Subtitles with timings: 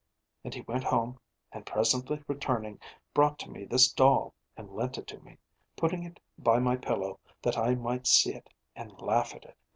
[0.43, 1.19] And he went home
[1.51, 2.79] and, presently returning,
[3.13, 5.37] brought to me this doll, and lent it to me
[5.75, 9.55] putting it by my pillow that I might see it and laugh at it.